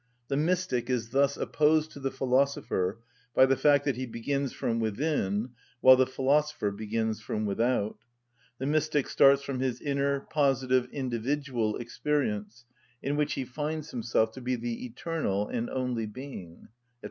The 0.29 0.35
mystic 0.35 0.89
is 0.89 1.09
thus 1.09 1.37
opposed 1.37 1.91
to 1.91 1.99
the 1.99 2.09
philosopher 2.09 3.01
by 3.35 3.45
the 3.45 3.55
fact 3.55 3.85
that 3.85 3.97
he 3.97 4.07
begins 4.07 4.51
from 4.51 4.79
within, 4.79 5.49
while 5.79 5.95
the 5.95 6.07
philosopher 6.07 6.71
begins 6.71 7.21
from 7.21 7.45
without. 7.45 7.99
The 8.57 8.65
mystic 8.65 9.07
starts 9.07 9.43
from 9.43 9.59
his 9.59 9.79
inner, 9.79 10.21
positive, 10.21 10.87
individual 10.91 11.77
experience, 11.77 12.65
in 13.03 13.15
which 13.15 13.33
he 13.33 13.45
finds 13.45 13.91
himself 13.91 14.31
to 14.31 14.41
be 14.41 14.55
the 14.55 14.85
eternal 14.87 15.47
and 15.47 15.69
only 15.69 16.07
being, 16.07 16.61
&c. 16.63 16.67